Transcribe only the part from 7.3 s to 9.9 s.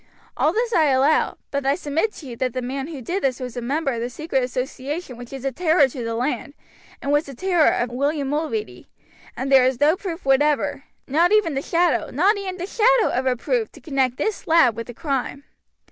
terror of William Mulready, and there is